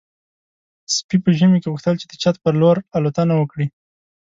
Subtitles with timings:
[0.95, 3.67] سپي په ژمي کې غوښتل چې د چت په لور الوتنه وکړي.